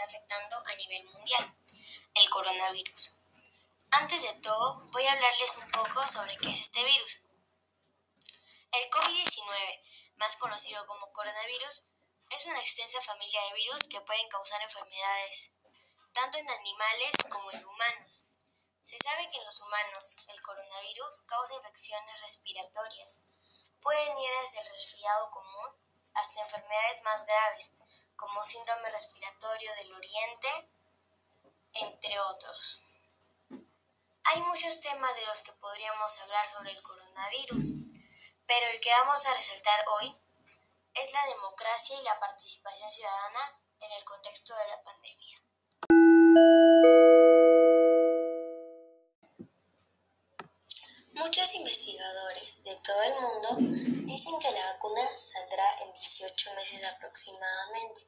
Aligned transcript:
afectando 0.00 0.62
a 0.66 0.74
nivel 0.76 1.04
mundial, 1.04 1.54
el 2.14 2.30
coronavirus. 2.30 3.18
Antes 3.90 4.22
de 4.22 4.32
todo, 4.34 4.88
voy 4.92 5.04
a 5.06 5.12
hablarles 5.12 5.56
un 5.56 5.70
poco 5.70 6.06
sobre 6.06 6.36
qué 6.38 6.50
es 6.50 6.60
este 6.60 6.84
virus. 6.84 7.22
El 8.72 8.90
COVID-19, 8.90 9.82
más 10.16 10.36
conocido 10.36 10.86
como 10.86 11.10
coronavirus, 11.12 11.84
es 12.30 12.46
una 12.46 12.60
extensa 12.60 13.00
familia 13.00 13.42
de 13.44 13.54
virus 13.54 13.88
que 13.88 14.00
pueden 14.02 14.28
causar 14.28 14.60
enfermedades, 14.62 15.52
tanto 16.12 16.36
en 16.38 16.50
animales 16.50 17.12
como 17.30 17.50
en 17.50 17.64
humanos. 17.64 18.26
Se 18.82 18.98
sabe 18.98 19.28
que 19.30 19.38
en 19.38 19.44
los 19.44 19.60
humanos 19.60 20.16
el 20.28 20.42
coronavirus 20.42 21.20
causa 21.22 21.54
infecciones 21.54 22.20
respiratorias. 22.20 23.22
Pueden 23.80 24.18
ir 24.18 24.30
desde 24.42 24.60
el 24.60 24.68
resfriado 24.68 25.30
común 25.30 25.70
hasta 26.14 26.42
enfermedades 26.42 27.02
más 27.04 27.24
graves, 27.24 27.72
como 28.18 28.42
síndrome 28.42 28.90
respiratorio 28.90 29.72
del 29.76 29.94
oriente, 29.94 30.48
entre 31.72 32.20
otros. 32.20 32.82
Hay 34.24 34.42
muchos 34.42 34.80
temas 34.80 35.14
de 35.16 35.24
los 35.26 35.40
que 35.42 35.52
podríamos 35.52 36.20
hablar 36.20 36.48
sobre 36.48 36.72
el 36.72 36.82
coronavirus, 36.82 37.72
pero 38.46 38.66
el 38.66 38.80
que 38.80 38.90
vamos 38.90 39.24
a 39.24 39.34
resaltar 39.34 39.84
hoy 40.00 40.14
es 40.94 41.12
la 41.12 41.26
democracia 41.26 41.98
y 41.98 42.02
la 42.02 42.18
participación 42.18 42.90
ciudadana 42.90 43.62
en 43.80 43.92
el 43.92 44.04
contexto 44.04 44.54
de 44.56 44.68
la 44.68 44.82
pandemia. 44.82 46.77
Muchos 51.18 51.54
investigadores 51.54 52.62
de 52.62 52.76
todo 52.76 53.02
el 53.02 53.14
mundo 53.20 53.48
dicen 54.06 54.38
que 54.38 54.52
la 54.52 54.72
vacuna 54.72 55.02
saldrá 55.16 55.82
en 55.82 55.92
18 55.92 56.54
meses 56.54 56.84
aproximadamente. 56.84 58.02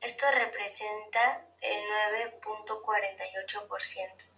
Esto 0.00 0.30
representa 0.30 1.46
el 1.60 1.82
9.48%. 2.40 4.30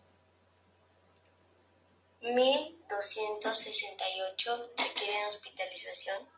1.268 2.22 4.72
requieren 4.76 5.26
hospitalización, 5.26 6.28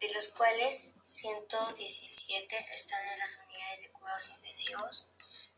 de 0.00 0.10
los 0.10 0.28
cuales 0.28 0.94
117 1.02 2.66
están 2.74 3.06
en 3.08 3.18
las 3.18 3.38
unidades 3.46 3.82
de 3.82 3.90
cuidados 3.92 4.30
intensivos, 4.30 5.10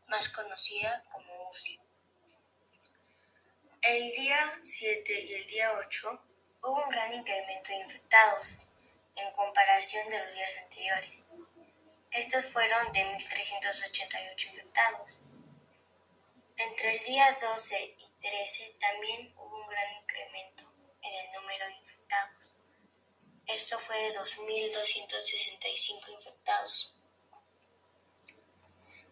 más 0.07 0.27
conocida 0.29 1.03
como 1.11 1.49
UCI. 1.49 1.79
El 3.81 4.11
día 4.13 4.59
7 4.63 5.21
y 5.21 5.33
el 5.33 5.45
día 5.47 5.73
8 5.85 6.25
hubo 6.65 6.83
un 6.83 6.89
gran 6.89 7.13
incremento 7.13 7.71
de 7.71 7.79
infectados 7.79 8.57
en 9.17 9.31
comparación 9.31 10.09
de 10.09 10.25
los 10.25 10.33
días 10.33 10.57
anteriores. 10.63 11.27
Estos 12.11 12.45
fueron 12.47 12.91
de 12.91 13.05
1.388 13.05 14.45
infectados. 14.47 15.21
Entre 16.57 16.95
el 16.95 17.03
día 17.03 17.37
12 17.39 17.95
y 17.97 18.11
13 18.19 18.77
también 18.79 19.33
hubo 19.37 19.61
un 19.61 19.67
gran 19.67 19.93
incremento 20.01 20.63
en 21.01 21.13
el 21.13 21.31
número 21.33 21.67
de 21.67 21.73
infectados. 21.73 22.53
Esto 23.47 23.77
fue 23.77 23.95
de 23.97 24.17
2.265 24.17 26.09
infectados. 26.13 26.95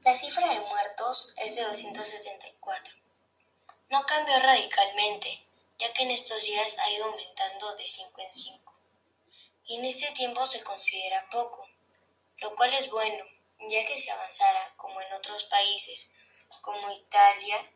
La 0.02 0.16
cifra 0.16 0.50
de 0.50 0.60
muertos 0.62 1.34
es 1.38 1.56
de 1.56 1.64
274. 1.64 2.96
No 3.90 4.06
cambió 4.06 4.40
radicalmente, 4.40 5.43
ya 5.84 5.92
que 5.92 6.04
en 6.04 6.12
estos 6.12 6.42
días 6.44 6.78
ha 6.80 6.90
ido 6.92 7.06
aumentando 7.06 7.76
de 7.76 7.86
5 7.86 8.22
en 8.22 8.32
5. 8.32 8.74
Y 9.66 9.76
en 9.76 9.86
este 9.86 10.12
tiempo 10.12 10.46
se 10.46 10.64
considera 10.64 11.28
poco, 11.30 11.68
lo 12.38 12.56
cual 12.56 12.74
es 12.74 12.90
bueno, 12.90 13.26
ya 13.68 13.86
que 13.86 13.98
si 13.98 14.10
avanzara 14.10 14.74
como 14.78 15.02
en 15.02 15.12
otros 15.12 15.44
países, 15.46 16.12
como 16.62 16.90
Italia, 16.90 17.70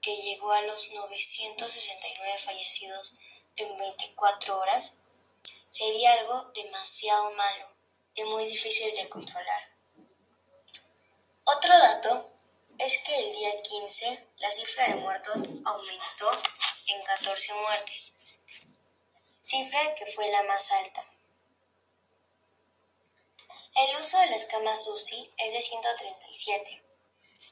que 0.00 0.14
llegó 0.14 0.52
a 0.52 0.62
los 0.62 0.92
969 0.92 2.38
fallecidos 2.38 3.18
en 3.56 3.76
24 3.76 4.58
horas, 4.60 4.98
sería 5.68 6.12
algo 6.12 6.52
demasiado 6.54 7.32
malo 7.32 7.68
y 8.14 8.22
muy 8.22 8.46
difícil 8.46 8.94
de 8.94 9.08
controlar. 9.08 9.74
Otro 11.42 11.76
dato 11.76 12.35
es 12.78 12.98
que 12.98 13.18
el 13.18 13.34
día 13.34 13.50
15 13.62 14.28
la 14.38 14.50
cifra 14.50 14.88
de 14.88 14.96
muertos 14.96 15.46
aumentó 15.64 16.30
en 16.88 17.00
14 17.02 17.54
muertes, 17.54 18.12
cifra 19.42 19.94
que 19.94 20.04
fue 20.06 20.28
la 20.30 20.42
más 20.44 20.72
alta. 20.72 21.04
El 23.74 23.96
uso 24.00 24.18
de 24.18 24.30
las 24.30 24.46
camas 24.46 24.86
UCI 24.86 25.30
es 25.38 25.52
de 25.52 25.60
137, 25.60 26.82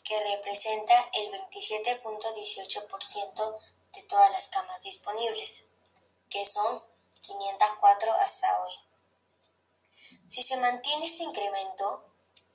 que 0.04 0.20
representa 0.20 1.10
el 1.12 1.31
27.18% 1.32 3.58
de 3.93 4.02
todas 4.04 4.32
las 4.32 4.49
camas 4.49 4.81
disponibles, 4.81 5.69
que 6.31 6.46
son 6.46 6.82
504 7.20 8.10
hasta 8.12 8.62
hoy. 8.62 8.72
Si 10.26 10.43
se 10.43 10.56
mantiene 10.56 11.04
este 11.04 11.25
incremento, 11.25 12.06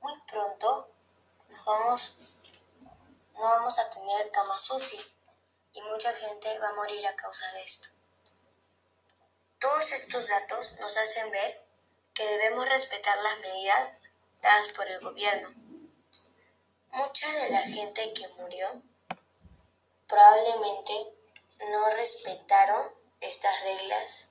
muy 0.02 0.20
pronto 0.28 0.90
vamos, 1.66 2.22
no 3.40 3.46
vamos 3.46 3.80
a 3.80 3.90
tener 3.90 4.32
camas 4.32 4.70
UCI 4.70 5.00
y 5.74 5.82
mucha 5.84 6.12
gente 6.14 6.60
va 6.60 6.70
a 6.70 6.74
morir 6.74 7.06
a 7.08 7.16
causa 7.16 7.50
de 7.54 7.64
esto. 7.64 7.90
Todos 9.60 9.92
estos 9.92 10.28
datos 10.28 10.80
nos 10.80 10.98
hacen 10.98 11.32
ver 11.32 11.68
que 12.14 12.26
debemos 12.26 12.68
respetar 12.68 13.18
las 13.18 13.40
medidas 13.40 14.12
dadas 14.42 14.68
por 14.70 14.88
el 14.88 15.00
gobierno. 15.00 15.50
Mucha 16.92 17.32
de 17.32 17.50
la 17.50 17.62
gente 17.62 18.14
que 18.14 18.28
murió 18.40 18.68
probablemente 20.08 21.14
no 21.72 21.90
respetaron 21.92 22.94
estas 23.22 23.62
reglas 23.62 24.29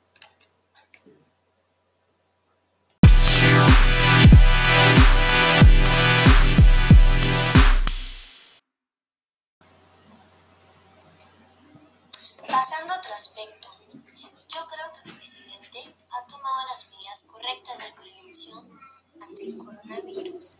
Pasando 12.59 12.93
a 12.93 12.97
otro 12.97 13.15
aspecto, 13.15 13.69
yo 13.93 14.67
creo 14.67 14.93
que 14.93 15.09
el 15.09 15.17
presidente 15.17 15.95
ha 16.11 16.27
tomado 16.27 16.67
las 16.67 16.91
medidas 16.91 17.23
correctas 17.31 17.85
de 17.85 17.93
prevención 17.93 18.81
ante 19.23 19.47
el 19.47 19.59
coronavirus. 19.59 20.59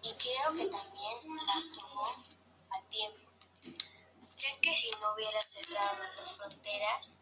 Y 0.00 0.12
creo 0.14 0.54
que 0.54 0.66
también 0.66 1.44
las 1.44 1.72
tomó 1.72 2.02
a 2.70 2.88
tiempo. 2.88 3.18
Creo 3.64 4.60
que 4.62 4.76
si 4.76 4.90
no 4.92 5.12
hubiera 5.12 5.42
cerrado 5.42 6.04
las 6.16 6.32
fronteras, 6.34 7.18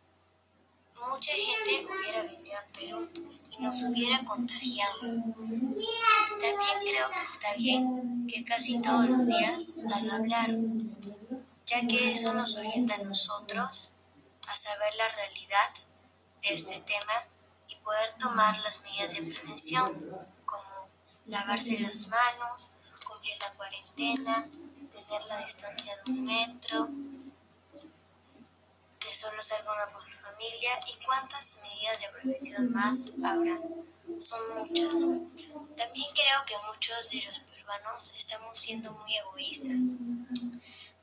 mucha 1.08 1.32
gente 1.32 1.86
hubiera 1.86 2.22
venido 2.22 2.54
a 2.54 2.72
Perú 2.74 3.10
y 3.50 3.62
nos 3.62 3.82
hubiera 3.84 4.22
contagiado. 4.26 5.00
También 5.00 6.78
creo 6.84 7.10
que 7.16 7.22
está 7.22 7.54
bien 7.54 8.26
que 8.28 8.44
casi 8.44 8.78
todos 8.82 9.08
los 9.08 9.26
días 9.26 9.88
salga 9.88 10.12
a 10.12 10.16
hablar 10.16 10.50
ya 11.66 11.86
que 11.86 12.12
eso 12.12 12.32
nos 12.32 12.56
orienta 12.56 12.94
a 12.94 12.98
nosotros 12.98 13.94
a 14.46 14.56
saber 14.56 14.94
la 14.94 15.08
realidad 15.08 15.70
de 16.42 16.54
este 16.54 16.80
tema 16.80 17.24
y 17.68 17.74
poder 17.76 18.14
tomar 18.14 18.56
las 18.60 18.82
medidas 18.82 19.14
de 19.14 19.22
prevención, 19.22 20.00
como 20.44 20.88
lavarse 21.26 21.78
las 21.80 22.08
manos, 22.08 22.72
cumplir 23.06 23.34
la 23.40 23.50
cuarentena, 23.56 24.48
tener 24.88 25.22
la 25.24 25.38
distancia 25.38 25.96
de 25.96 26.12
un 26.12 26.24
metro, 26.24 26.88
que 29.00 29.12
solo 29.12 29.42
salga 29.42 29.72
una 29.72 29.92
por 29.92 30.08
familia 30.08 30.78
y 30.86 31.04
cuántas 31.04 31.60
medidas 31.62 32.00
de 32.00 32.08
prevención 32.10 32.72
más 32.72 33.12
habrán. 33.24 33.62
Son 34.18 34.40
muchas. 34.58 34.94
También 35.76 36.08
creo 36.14 36.44
que 36.46 36.54
muchos 36.72 37.10
de 37.10 37.22
los 37.26 37.38
peruanos 37.40 38.12
estamos 38.16 38.58
siendo 38.58 38.92
muy 38.92 39.16
egoístas, 39.16 39.80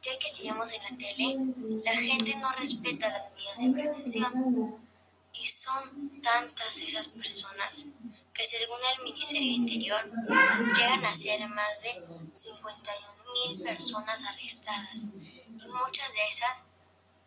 ya 0.04 0.20
que 0.20 0.30
si 0.30 0.48
en 0.48 0.58
la 0.58 0.98
tele, 0.98 1.38
la 1.84 1.96
gente 1.96 2.36
no 2.36 2.52
respeta 2.52 3.10
las 3.10 3.32
medidas 3.34 3.64
de 3.64 3.72
prevención. 3.72 4.76
Y 5.34 5.48
son 5.48 6.22
tantas 6.22 6.78
esas 6.80 7.08
personas 7.08 7.88
que 8.34 8.46
según 8.46 8.78
el 8.96 9.04
Ministerio 9.04 9.48
de 9.48 9.72
Interior 9.72 10.12
llegan 10.76 11.06
a 11.06 11.16
ser 11.16 11.48
más 11.48 11.84
de 11.84 12.04
51 12.34 13.24
mil 13.34 13.62
personas 13.62 14.26
arrestadas 14.26 15.10
y 15.48 15.68
muchas 15.68 16.14
de 16.14 16.28
esas 16.30 16.66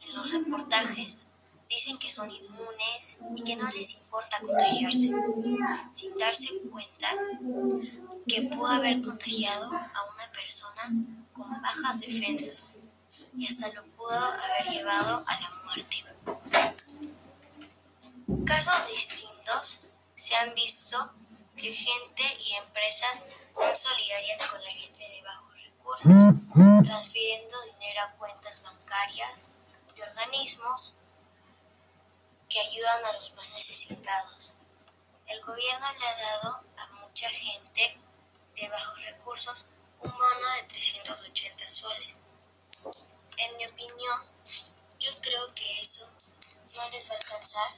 en 0.02 0.14
los 0.14 0.31
reportajes 0.32 1.29
dicen 1.69 1.99
que 1.99 2.11
son 2.11 2.31
inmunes 2.31 3.20
y 3.34 3.43
que 3.43 3.56
no 3.56 3.69
les 3.70 3.94
importa 3.94 4.38
contagiarse, 4.40 5.12
sin 5.93 6.17
darse 6.17 6.49
cuenta 6.70 7.12
que 8.26 8.43
pudo 8.43 8.69
haber 8.69 9.00
contagiado 9.00 9.67
a 9.72 10.05
una 10.14 10.32
persona 10.32 11.25
con 11.37 11.62
bajas 11.62 12.00
defensas 12.00 12.79
y 13.37 13.47
hasta 13.47 13.69
lo 13.73 13.85
pudo 13.93 14.17
haber 14.17 14.71
llevado 14.71 15.23
a 15.27 15.41
la 15.41 15.50
muerte. 15.65 16.05
Casos 18.47 18.88
distintos 18.88 19.81
se 20.15 20.35
han 20.37 20.55
visto 20.55 21.15
que 21.56 21.71
gente 21.71 22.23
y 22.41 22.55
empresas 22.55 23.27
son 23.53 23.75
solidarias 23.75 24.43
con 24.44 24.62
la 24.62 24.71
gente 24.71 25.03
de 25.03 25.23
bajos 25.23 25.62
recursos, 25.62 26.12
transfiriendo 26.83 27.62
dinero 27.62 28.00
a 28.03 28.12
cuentas 28.12 28.62
bancarias 28.65 29.53
de 29.94 30.03
organismos 30.03 30.99
que 32.49 32.61
ayudan 32.61 33.05
a 33.05 33.12
los 33.12 33.35
más 33.35 33.50
necesitados. 33.53 34.56
El 35.27 35.41
gobierno 35.43 35.87
le 36.00 36.06
ha 36.06 36.17
dado 36.17 36.65
a 36.79 36.87
mucha 37.00 37.29
gente 37.29 37.99
de 38.55 38.69
bajos 38.69 39.05
recursos 39.05 39.71
un 40.02 40.10
bono 40.10 40.48
de 40.56 40.62
380 40.69 41.69
soles. 41.69 42.22
En 43.37 43.56
mi 43.56 43.66
opinión, 43.66 44.20
yo 44.98 45.10
creo 45.20 45.46
que 45.54 45.81
eso 45.81 46.10
no 46.75 46.90
les 46.90 47.10
va 47.10 47.14
a 47.14 47.19
alcanzar 47.19 47.70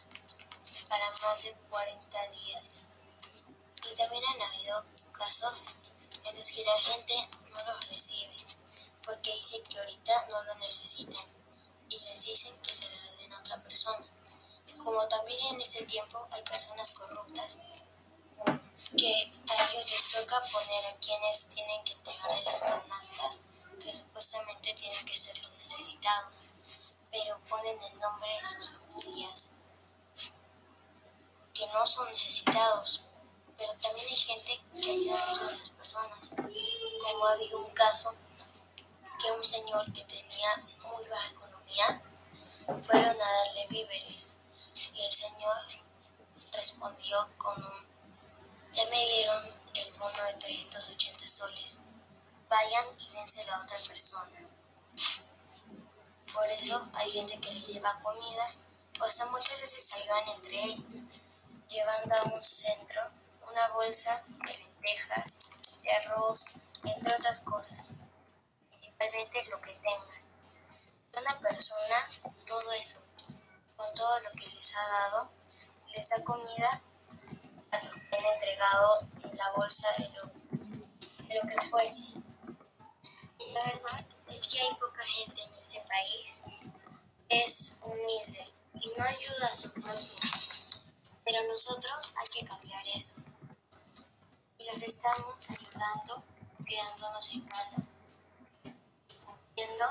para 0.89 1.11
más 1.11 1.43
de 1.45 1.55
40 1.69 2.29
días. 2.29 2.89
Y 3.91 3.95
también 3.95 4.25
han 4.25 4.43
habido 4.43 4.85
casos 5.13 5.63
en 6.25 6.37
los 6.37 6.47
que 6.47 6.65
la 6.65 6.79
gente 6.79 7.29
no 7.51 7.65
lo 7.65 7.81
recibe 7.81 8.35
porque 9.09 9.35
dice 9.35 9.63
que 9.63 9.79
ahorita 9.79 10.27
no 10.29 10.43
lo 10.45 10.55
necesitan 10.57 11.25
y 11.89 11.99
les 11.99 12.25
dicen 12.27 12.55
que 12.61 12.75
se 12.75 12.91
lo 12.91 13.17
den 13.17 13.33
a 13.33 13.39
otra 13.41 13.63
persona. 13.63 14.05
Como 14.85 15.09
también 15.09 15.55
en 15.55 15.61
ese 15.63 15.83
tiempo 15.85 16.29
hay 16.31 16.43
personas 16.43 16.91
corruptas 16.91 17.59
que 18.97 19.31
a 19.49 19.65
ellos 19.65 19.91
les 19.91 20.13
toca 20.13 20.41
poner 20.53 20.87
a 20.87 20.99
quienes 20.99 21.49
tienen 21.49 21.83
que 21.85 21.93
entregarle 21.93 22.43
las 22.45 22.63
canastas 22.63 23.49
que 23.83 23.95
supuestamente 23.95 24.75
tienen 24.75 25.05
que 25.05 25.17
ser 25.17 25.39
los 25.39 25.53
necesitados, 25.53 26.55
pero 27.11 27.39
ponen 27.49 27.81
el 27.83 27.99
nombre 27.99 28.29
de 28.35 28.47
sus 28.47 28.75
familias 28.75 29.55
que 31.55 31.67
no 31.67 31.87
son 31.87 32.09
necesitados, 32.11 33.03
pero 33.57 33.73
también 33.75 34.07
hay 34.09 34.15
gente 34.15 34.61
que 34.71 34.91
ayuda 34.91 35.21
a 35.21 35.33
otras 35.33 35.71
personas, 35.71 36.31
como 36.31 37.27
ha 37.27 37.33
habido 37.33 37.59
un 37.59 37.71
caso 37.73 38.15
que 39.19 39.33
un 39.33 39.45
señor 39.45 39.93
que 39.93 40.05
tenía 40.05 40.57
muy 40.83 41.09
baja 41.09 41.31
economía 41.31 42.03
fueron 42.81 43.11
a 43.11 43.15
darle 43.15 43.67
víveres 43.69 44.41
y 44.95 45.05
el 45.05 45.13
señor 45.13 45.57
respondió 46.53 47.29
con 47.37 47.57
un 47.65 47.88
me 48.99 49.07
dieron 49.07 49.55
el 49.75 49.93
bono 49.93 50.25
de 50.25 50.35
380 50.35 51.29
soles 51.29 51.83
vayan 52.49 52.87
y 52.99 53.09
dénselo 53.13 53.53
a 53.53 53.63
otra 53.63 53.77
persona 53.87 54.41
por 56.35 56.51
eso 56.51 56.83
hay 56.95 57.11
gente 57.11 57.39
que 57.39 57.55
les 57.55 57.69
lleva 57.69 57.97
comida 58.01 58.51
o 59.01 59.05
hasta 59.05 59.27
muchas 59.27 59.61
veces 59.61 59.89
ayudan 59.95 60.29
entre 60.29 60.65
ellos 60.65 61.05
llevando 61.69 62.13
a 62.13 62.23
un 62.35 62.43
centro 62.43 63.01
una 63.51 63.69
bolsa 63.69 64.21
de 64.47 64.59
lentejas, 64.59 65.39
de 65.83 65.91
arroz, 65.93 66.45
entre 66.85 67.15
otras 67.15 67.41
cosas, 67.41 67.95
principalmente 68.69 69.45
lo 69.51 69.61
que 69.61 69.73
tengan. 69.73 70.29
Una 71.17 71.41
persona, 71.41 72.07
todo 72.47 72.73
eso, 72.73 73.03
con 73.77 73.93
todo 73.95 74.21
lo 74.21 74.31
que 74.33 74.47
les 74.55 74.75
ha 74.77 74.89
dado, 74.89 75.31
les 75.95 76.09
da 76.09 76.23
comida 76.23 76.83
a 77.71 77.85
los 77.85 77.95
que 77.95 78.17
han 78.17 78.25
entregado 78.25 79.09
la 79.33 79.53
bolsa 79.53 79.89
de 79.99 80.09
lo, 80.11 80.23
de 81.27 81.35
lo 81.35 81.49
que 81.49 81.69
fuese. 81.69 82.05
Y 83.39 83.53
la 83.53 83.63
verdad 83.65 84.05
es 84.29 84.53
que 84.53 84.61
hay 84.61 84.75
poca 84.75 85.03
gente 85.05 85.43
en 85.43 85.55
este 85.55 85.79
país 85.89 86.45
es 87.29 87.79
humilde 87.83 88.53
y 88.75 88.89
no 88.97 89.05
ayuda 89.05 89.47
a 89.47 89.55
su 89.55 89.73
prójimo. 89.73 90.19
Pero 91.25 91.39
nosotros 91.47 92.15
hay 92.17 92.29
que 92.41 92.47
cambiar 92.47 92.87
eso. 92.89 93.23
Y 94.59 94.65
los 94.65 94.83
estamos 94.83 95.47
ayudando 95.51 96.25
quedándonos 96.67 97.33
en 97.33 97.41
casa 97.43 97.77
cumpliendo 99.25 99.85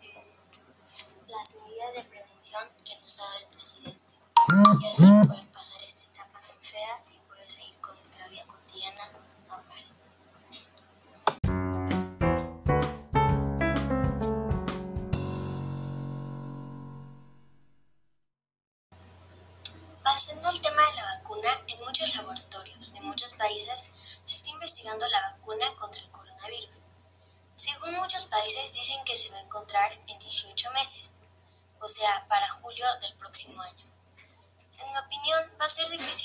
eh, 0.00 0.24
las 1.28 1.54
medidas 1.56 1.94
de 1.94 2.04
prevención 2.04 2.64
que 2.84 2.98
nos 3.00 3.18
ha 3.18 3.24
dado 3.24 3.38
el 3.38 3.46
presidente. 3.48 4.14
Y 4.80 4.86
así 4.86 5.04
poder 5.28 5.49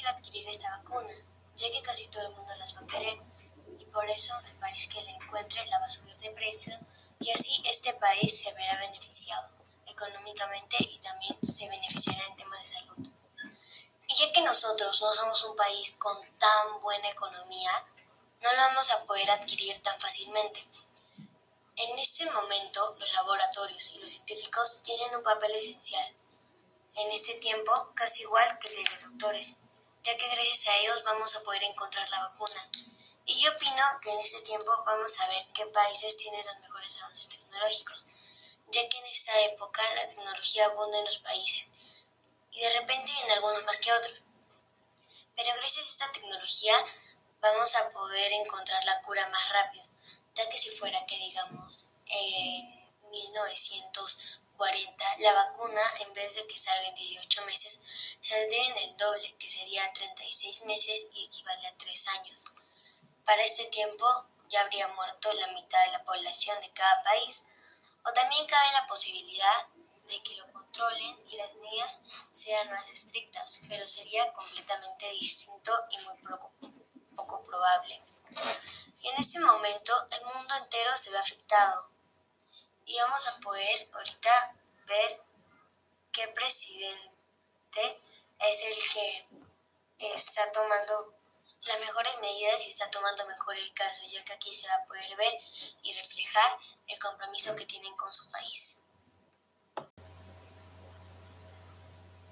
difícil 0.05 0.07
adquirir 0.07 0.47
esta 0.50 0.69
vacuna, 0.77 1.13
ya 1.55 1.69
que 1.69 1.81
casi 1.81 2.07
todo 2.07 2.27
el 2.27 2.35
mundo 2.35 2.55
las 2.57 2.75
va 2.75 2.81
a 2.81 2.88
querer, 2.88 3.19
y 3.79 3.85
por 3.85 4.09
eso 4.09 4.33
el 4.45 4.55
país 4.55 4.88
que 4.88 5.01
la 5.03 5.12
encuentre 5.12 5.65
la 5.67 5.79
va 5.79 5.85
a 5.85 5.89
subir 5.89 6.15
de 6.17 6.29
precio, 6.31 6.77
y 7.19 7.31
así 7.31 7.63
este 7.65 7.93
país 7.93 8.43
se 8.43 8.53
verá 8.53 8.79
beneficiado 8.79 9.50
económicamente 9.88 10.77
y 10.79 11.00
también 11.00 11.38
se 11.41 11.69
beneficiará 11.69 12.25
en 12.25 12.35
temas 12.35 12.59
de 12.59 12.79
salud. 12.79 13.09
Y 14.07 14.15
ya 14.15 14.31
que 14.31 14.41
nosotros 14.41 15.01
no 15.01 15.13
somos 15.13 15.43
un 15.45 15.55
país 15.55 15.95
con 15.97 16.17
tan 16.38 16.79
buena 16.81 17.09
economía, 17.09 17.71
no 18.41 18.51
lo 18.51 18.57
vamos 18.57 18.91
a 18.91 19.03
poder 19.05 19.29
adquirir 19.31 19.81
tan 19.81 20.00
fácilmente. 20.00 20.65
En 21.77 22.00
este 22.00 22.29
momento, 22.29 22.95
los 23.00 23.13
laboratorios 23.13 23.91
y 23.93 24.00
los 24.00 24.12
científicos 24.12 24.81
tienen 24.83 25.15
un 25.15 25.24
papel 25.24 25.51
esencial. 25.51 26.15
En 26.95 27.12
este 27.12 27.35
tiempo, 27.35 27.91
casi 27.95 28.21
igual 28.21 28.47
que 28.59 28.69
el 28.69 28.75
de 28.75 28.91
los 28.91 29.03
doctores, 29.03 29.57
ya 30.05 30.15
que 30.15 30.29
gracias 30.29 30.67
a 30.67 30.77
ellos 30.77 31.03
vamos 31.03 31.35
a 31.35 31.41
poder 31.41 31.63
encontrar 31.63 32.07
la 32.09 32.19
vacuna. 32.29 32.69
Y 33.25 33.41
yo 33.41 33.51
opino 33.51 33.83
que 34.01 34.12
en 34.12 34.19
este 34.19 34.39
tiempo 34.41 34.71
vamos 34.85 35.19
a 35.19 35.27
ver 35.29 35.47
qué 35.51 35.65
países 35.65 36.15
tienen 36.15 36.45
los 36.45 36.59
mejores 36.59 37.01
avances 37.01 37.29
tecnológicos, 37.29 38.05
ya 38.71 38.88
que 38.88 39.00
en 39.00 39.05
esta 39.07 39.41
época 39.41 39.81
la 39.95 40.05
tecnología 40.05 40.65
abunda 40.67 41.00
en 41.00 41.05
los 41.05 41.17
países 41.17 41.63
y 42.51 42.62
de 42.62 42.79
repente 42.79 43.12
en 43.24 43.31
algunos 43.31 43.63
más 43.63 43.79
que 43.79 43.91
otros. 43.91 44.21
Pero 45.35 45.53
gracias 45.55 45.85
a 45.85 45.89
esta 45.89 46.12
tecnología 46.12 46.75
vamos 47.41 47.75
a 47.75 47.89
poder 47.89 48.31
encontrar 48.33 48.85
la 48.85 49.01
cura 49.01 49.27
más 49.29 49.50
rápido, 49.50 49.85
ya 50.35 50.47
que 50.47 50.57
si 50.57 50.69
fuera 50.69 51.03
que 51.07 51.17
digamos 51.17 51.89
en 52.07 52.75
40, 54.57 55.17
la 55.19 55.33
vacuna, 55.33 55.81
en 56.01 56.13
vez 56.13 56.35
de 56.35 56.47
que 56.47 56.57
salga 56.57 56.88
en 56.88 56.95
18 56.95 57.45
meses, 57.45 57.81
saldría 58.25 58.65
en 58.67 58.77
el 58.77 58.96
doble, 58.98 59.36
que 59.38 59.50
sería 59.50 59.91
36 59.94 60.63
meses 60.63 61.08
y 61.13 61.25
equivale 61.25 61.67
a 61.67 61.77
3 61.77 62.08
años. 62.20 62.46
Para 63.24 63.44
este 63.44 63.65
tiempo 63.65 64.05
ya 64.48 64.62
habría 64.62 64.88
muerto 64.89 65.32
la 65.34 65.48
mitad 65.48 65.84
de 65.86 65.91
la 65.91 66.03
población 66.03 66.60
de 66.62 66.72
cada 66.72 67.03
país, 67.03 67.46
o 68.03 68.13
también 68.13 68.46
cabe 68.48 68.72
la 68.74 68.86
posibilidad 68.88 69.67
de 70.08 70.22
que 70.24 70.36
lo 70.36 70.51
controlen 70.51 71.20
y 71.27 71.38
las 71.38 71.53
medidas 71.55 72.01
sean 72.32 72.70
más 72.70 72.89
estrictas, 72.89 73.60
pero 73.67 73.86
sería 73.88 74.32
completamente 74.34 75.10
distinto 75.12 75.72
y 75.89 75.98
muy 76.00 76.15
poco, 76.17 76.51
poco 77.15 77.44
probable. 77.44 78.01
Y 79.01 79.10
en 79.10 79.17
este 79.17 79.39
momento 79.39 80.08
el 80.12 80.25
mundo 80.25 80.55
entero 80.55 80.96
se 80.98 81.12
ve 81.12 81.17
afectado 81.17 81.89
y 82.86 82.98
vamos 82.98 83.27
a 83.27 83.39
poder 83.39 83.89
ahorita 83.94 84.55
ver 84.86 85.24
qué 86.12 86.27
presidente 86.29 88.04
es 88.39 88.62
el 88.62 88.94
que 88.94 90.13
está 90.15 90.51
tomando 90.51 91.15
las 91.68 91.80
mejores 91.80 92.18
medidas 92.22 92.65
y 92.65 92.70
está 92.70 92.89
tomando 92.92 93.25
mejor 93.25 93.58
el 93.58 93.74
caso, 93.74 94.04
ya 94.12 94.24
que 94.24 94.34
aquí 94.34 94.54
se 94.54 94.68
va 94.68 94.75
a 94.75 94.86
poder 94.86 95.15
ver 95.18 95.34
y 95.82 95.94
reflejar 95.94 96.58
el 96.88 97.00
compromiso 97.00 97.56
que 97.56 97.65
tienen 97.65 97.96
con 97.96 98.12
su 98.13 98.30
país. 98.30 98.84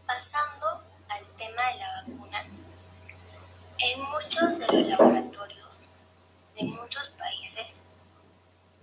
Pasando 0.06 0.84
al 1.10 1.26
tema 1.36 1.64
de 1.72 1.76
la 1.78 2.02
vacuna, 2.02 2.46
en 3.80 4.02
muchos 4.02 4.60
de 4.60 4.68
los 4.68 4.88
laboratorios 4.88 5.90
de 6.56 6.64
muchos 6.66 7.10
países 7.12 7.86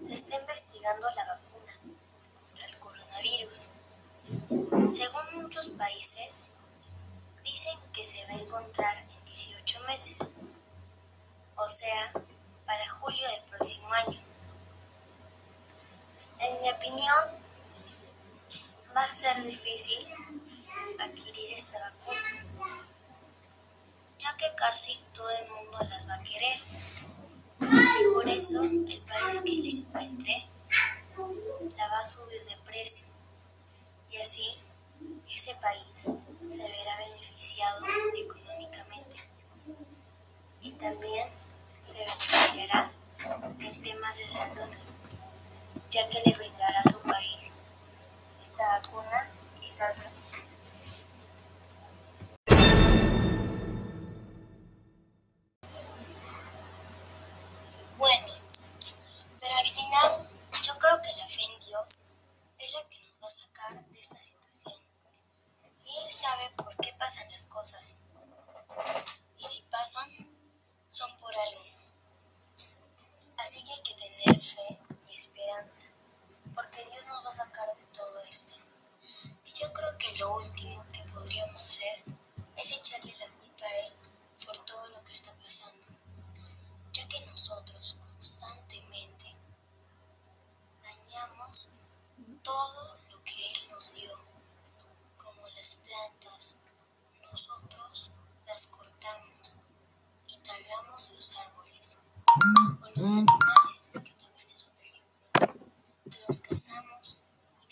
se 0.02 0.14
está 0.14 0.40
investigando 0.40 1.08
la 1.10 1.26
vacuna 1.26 1.78
contra 2.40 2.66
el 2.66 2.78
coronavirus. 2.78 3.74
Según 4.88 5.42
muchos 5.42 5.68
países, 5.70 6.52
dicen 7.50 7.76
que 7.92 8.04
se 8.04 8.24
va 8.26 8.30
a 8.30 8.38
encontrar 8.38 8.96
en 8.96 9.24
18 9.24 9.80
meses, 9.80 10.34
o 11.56 11.68
sea, 11.68 12.12
para 12.64 12.88
julio 12.88 13.26
del 13.28 13.42
próximo 13.42 13.92
año. 13.92 14.20
En 16.38 16.60
mi 16.62 16.70
opinión, 16.70 17.24
va 18.96 19.02
a 19.02 19.12
ser 19.12 19.42
difícil 19.42 20.06
adquirir 21.00 21.52
esta 21.52 21.80
vacuna, 21.80 22.46
ya 24.20 24.36
que 24.36 24.54
casi 24.54 25.02
todo 25.12 25.30
el 25.30 25.48
mundo 25.50 25.78
las 25.88 26.08
va 26.08 26.14
a 26.14 26.22
querer. 26.22 26.58
Y 28.00 28.14
por 28.14 28.28
eso 28.28 28.62
el 28.62 29.02
país 29.08 29.42
que 29.42 29.56
la 29.56 29.70
encuentre 29.70 30.46
la 31.76 31.88
va 31.88 31.98
a 31.98 32.04
subir 32.04 32.44
de 32.44 32.56
precio. 32.64 33.08
Y 34.08 34.18
así 34.18 34.56
ese 35.28 35.54
país 35.56 36.12
se 36.50 36.62
verá 36.68 36.96
beneficiado 36.98 37.86
económicamente. 38.16 39.16
Y 40.60 40.72
también 40.72 41.28
se 41.78 42.00
beneficiará 42.00 42.90
en 43.60 43.82
temas 43.82 44.18
de 44.18 44.26
salud, 44.26 44.68
ya 45.90 46.08
que 46.08 46.20
le 46.26 46.36
brindará 46.36 46.80
a 46.80 46.90
su 46.90 47.00
país 47.02 47.62
esta 48.42 48.80
vacuna 48.80 49.28
y 49.62 49.70
esperanza, 75.60 75.86
porque 76.54 76.84
Dios 76.90 77.06
nos 77.06 77.24
va 77.24 77.28
a 77.28 77.32
sacar 77.32 77.66
de 77.76 77.86
todo 77.86 78.20
esto. 78.28 78.56
Y 79.44 79.52
yo 79.52 79.72
creo 79.72 79.98
que 79.98 80.18
lo 80.18 80.36
último 80.36 80.82
que 80.92 81.02
podríamos 81.12 81.64
hacer 81.64 82.04
es 82.56 82.70
echarle 82.72 83.14
la 83.18 83.28
culpa 83.28 83.64
a 83.64 83.76
Él 83.78 83.92
por 84.46 84.58
todo 84.64 84.88
lo 84.88 85.04
que 85.04 85.12
está 85.12 85.32
pasando, 85.34 85.86
ya 86.92 87.06
que 87.08 87.26
nosotros 87.26 87.96
constantemente 88.00 89.36
dañamos 90.82 91.70
todo 92.42 92.98
lo 93.10 93.22
que 93.24 93.52
Él 93.52 93.68
nos 93.70 93.94
dio, 93.94 94.10
como 95.16 95.48
las 95.48 95.76
plantas, 95.76 96.56
nosotros 97.30 98.10
las 98.46 98.66
cortamos 98.66 99.56
y 100.26 100.38
talamos 100.38 101.10
los 101.10 101.36
árboles 101.38 101.98
o 102.82 102.98
los 102.98 103.10
mm. 103.10 103.18
animales. 103.18 103.59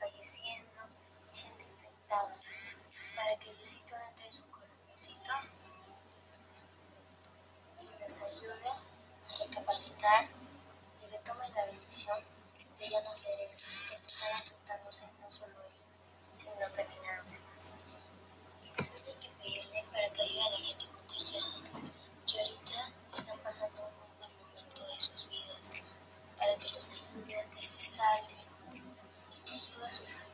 falleciendo 0.00 0.80
y 1.30 1.34
siendo 1.34 1.64
infectada. 1.66 2.36
Para 3.16 3.38
que 3.38 3.52
Diosito 3.54 3.94
entre 4.08 4.26
en 4.26 4.32
sus 4.32 4.44
corazoncitos 4.46 5.52
y 7.78 8.02
nos 8.02 8.22
ayude 8.22 8.68
a 8.68 9.44
recapacitar 9.44 10.28
y 11.02 11.10
que 11.10 11.18
tomen 11.18 11.52
la 11.52 11.66
decisión 11.66 12.18
de 12.78 12.90
ya 12.90 13.00
no 13.02 13.10
hacer 13.10 13.38
eso, 13.40 13.90
que 13.90 14.06
están 14.06 14.32
afectándose 14.32 15.04
no 15.20 15.30
solo 15.30 15.54
ellos, 15.62 16.02
sino 16.36 16.54
también 16.74 17.04
a 17.04 17.16
los 17.20 17.32
demás. 17.32 17.76
Y 18.64 18.70
también 18.72 19.04
hay 19.06 19.14
que 19.14 19.28
pedirle 19.28 19.84
para 19.92 20.10
que 20.12 20.22
ayude 20.22 20.42
a 20.42 20.50
la 20.50 20.56
gente 20.56 20.86
contagiada, 20.88 21.92
que 22.26 22.40
ahorita 22.40 22.92
están 23.12 23.38
pasando 23.40 23.86
un 23.86 24.18
mal 24.18 24.30
momento 24.38 24.86
de 24.86 25.00
sus 25.00 25.28
vidas, 25.28 25.82
para 26.38 26.56
que 26.56 26.70
los 26.70 26.90
ayude 26.90 27.40
a 27.40 27.50
que 27.50 27.62
se 27.62 27.76
y 27.76 28.39
que 29.88 30.29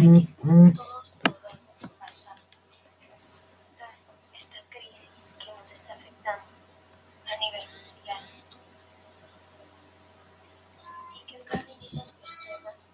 todos 0.00 1.10
podamos 1.22 1.98
pasar 1.98 2.36
esta 4.34 4.56
crisis 4.70 5.36
que 5.38 5.52
nos 5.52 5.70
está 5.70 5.92
afectando 5.92 6.46
a 7.26 7.36
nivel 7.36 7.68
mundial. 7.68 8.24
Y 11.20 11.24
que 11.26 11.36
acaben 11.36 11.82
esas 11.82 12.12
personas 12.12 12.92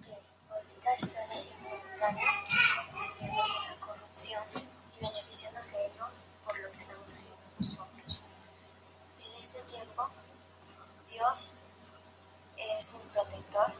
que 0.00 0.12
ahorita 0.48 0.94
están 0.94 1.30
haciendo 1.32 1.68
daño, 2.00 2.20
siguiendo 2.94 3.42
con 3.42 3.66
la 3.66 3.80
corrupción 3.80 4.44
y 4.96 5.04
beneficiándose 5.04 5.86
ellos 5.86 6.20
por 6.44 6.56
lo 6.60 6.70
que 6.70 6.78
estamos 6.78 7.12
haciendo 7.12 7.42
nosotros. 7.58 8.26
En 9.18 9.32
este 9.40 9.62
tiempo, 9.64 10.10
Dios 11.10 11.54
es 12.56 12.94
un 12.94 13.08
protector, 13.08 13.72